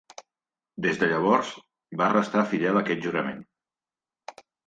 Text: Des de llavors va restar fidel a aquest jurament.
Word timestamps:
Des 0.85 0.95
de 1.01 1.09
llavors 1.11 1.51
va 2.01 2.09
restar 2.15 2.43
fidel 2.55 2.81
a 2.81 2.83
aquest 2.87 3.05
jurament. 3.05 3.39